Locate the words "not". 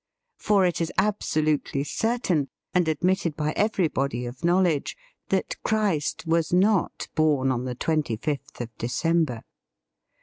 6.51-7.07